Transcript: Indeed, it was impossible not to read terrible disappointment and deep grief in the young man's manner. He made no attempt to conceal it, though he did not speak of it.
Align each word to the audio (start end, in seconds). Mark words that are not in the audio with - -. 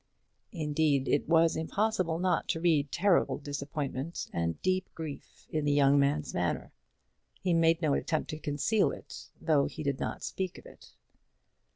Indeed, 0.51 1.07
it 1.07 1.29
was 1.29 1.55
impossible 1.55 2.17
not 2.17 2.47
to 2.47 2.59
read 2.59 2.91
terrible 2.91 3.37
disappointment 3.37 4.27
and 4.33 4.59
deep 4.63 4.89
grief 4.95 5.45
in 5.51 5.63
the 5.63 5.71
young 5.71 5.99
man's 5.99 6.33
manner. 6.33 6.73
He 7.39 7.53
made 7.53 7.83
no 7.83 7.93
attempt 7.93 8.31
to 8.31 8.39
conceal 8.39 8.91
it, 8.91 9.29
though 9.39 9.65
he 9.67 9.83
did 9.83 9.99
not 9.99 10.23
speak 10.23 10.57
of 10.57 10.65
it. 10.65 10.95